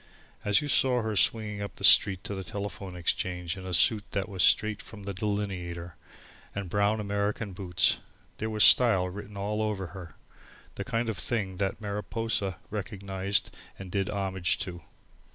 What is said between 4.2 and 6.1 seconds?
was straight out of the Delineator